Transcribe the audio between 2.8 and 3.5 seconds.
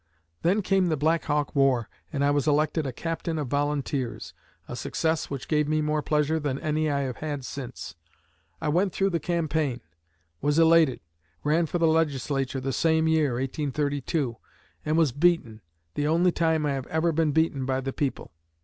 a Captain of